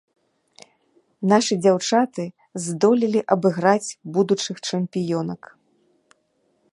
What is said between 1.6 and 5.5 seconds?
дзяўчаты здолелі абыграць будучых чэмпіёнак.